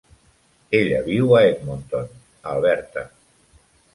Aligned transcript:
Ella 0.77 1.01
viu 1.09 1.35
a 1.39 1.41
Edmonton, 1.49 2.09
Alberta. 2.53 3.03